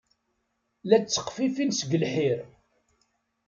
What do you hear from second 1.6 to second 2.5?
seg lḥir.